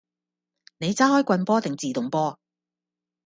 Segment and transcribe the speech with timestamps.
[0.79, 2.39] 你揸開棍波定自動波？